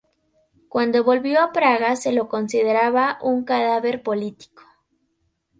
Cuando 0.67 1.03
volvió 1.03 1.39
a 1.43 1.51
Praga 1.51 1.95
se 1.95 2.11
lo 2.11 2.27
consideraba 2.27 3.19
un 3.21 3.43
cadáver 3.43 4.01
político. 4.01 4.63